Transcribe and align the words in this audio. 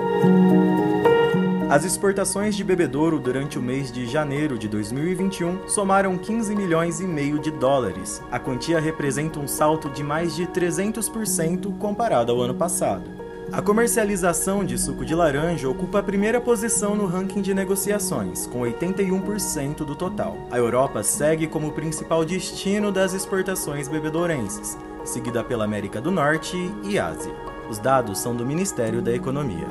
As 1.68 1.84
exportações 1.84 2.54
de 2.54 2.62
bebedouro 2.62 3.18
durante 3.18 3.58
o 3.58 3.62
mês 3.62 3.90
de 3.90 4.06
janeiro 4.06 4.56
de 4.56 4.68
2021 4.68 5.66
somaram 5.66 6.16
15 6.16 6.54
milhões 6.54 7.00
e 7.00 7.04
meio 7.04 7.40
de 7.40 7.50
dólares. 7.50 8.22
A 8.30 8.38
quantia 8.38 8.78
representa 8.78 9.40
um 9.40 9.48
salto 9.48 9.90
de 9.90 10.04
mais 10.04 10.36
de 10.36 10.46
300% 10.46 11.76
comparado 11.76 12.30
ao 12.30 12.40
ano 12.40 12.54
passado. 12.54 13.25
A 13.52 13.62
comercialização 13.62 14.64
de 14.64 14.76
suco 14.76 15.04
de 15.04 15.14
laranja 15.14 15.68
ocupa 15.68 16.00
a 16.00 16.02
primeira 16.02 16.40
posição 16.40 16.96
no 16.96 17.06
ranking 17.06 17.40
de 17.40 17.54
negociações, 17.54 18.46
com 18.46 18.60
81% 18.60 19.84
do 19.84 19.94
total. 19.94 20.36
A 20.50 20.58
Europa 20.58 21.02
segue 21.02 21.46
como 21.46 21.72
principal 21.72 22.24
destino 22.24 22.90
das 22.90 23.14
exportações 23.14 23.86
bebedourenses, 23.86 24.76
seguida 25.04 25.44
pela 25.44 25.64
América 25.64 26.00
do 26.00 26.10
Norte 26.10 26.56
e 26.82 26.98
Ásia. 26.98 27.32
Os 27.70 27.78
dados 27.78 28.18
são 28.18 28.34
do 28.34 28.44
Ministério 28.44 29.00
da 29.00 29.12
Economia. 29.12 29.66